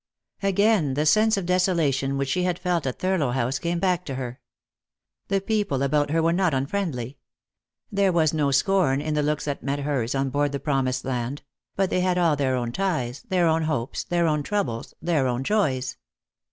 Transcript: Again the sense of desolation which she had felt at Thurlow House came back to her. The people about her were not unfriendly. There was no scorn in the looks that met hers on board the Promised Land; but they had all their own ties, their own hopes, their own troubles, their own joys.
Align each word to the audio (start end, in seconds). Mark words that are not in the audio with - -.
Again 0.41 0.95
the 0.95 1.05
sense 1.05 1.37
of 1.37 1.45
desolation 1.45 2.17
which 2.17 2.29
she 2.29 2.41
had 2.41 2.57
felt 2.57 2.87
at 2.87 2.97
Thurlow 2.97 3.29
House 3.29 3.59
came 3.59 3.77
back 3.77 4.03
to 4.05 4.15
her. 4.15 4.39
The 5.27 5.39
people 5.41 5.83
about 5.83 6.09
her 6.09 6.23
were 6.23 6.33
not 6.33 6.55
unfriendly. 6.55 7.19
There 7.91 8.11
was 8.11 8.33
no 8.33 8.49
scorn 8.49 8.99
in 8.99 9.13
the 9.13 9.21
looks 9.21 9.45
that 9.45 9.61
met 9.61 9.81
hers 9.81 10.15
on 10.15 10.31
board 10.31 10.53
the 10.53 10.59
Promised 10.59 11.05
Land; 11.05 11.43
but 11.75 11.91
they 11.91 12.01
had 12.01 12.17
all 12.17 12.35
their 12.35 12.55
own 12.55 12.71
ties, 12.71 13.21
their 13.29 13.47
own 13.47 13.65
hopes, 13.65 14.03
their 14.03 14.25
own 14.25 14.41
troubles, 14.41 14.95
their 15.03 15.27
own 15.27 15.43
joys. 15.43 15.97